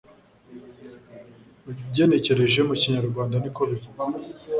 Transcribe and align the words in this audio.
ugenekereje 1.71 2.59
mu 2.67 2.75
Kinyarwanda 2.81 3.35
niko 3.39 3.61
bivugwa 3.69 4.03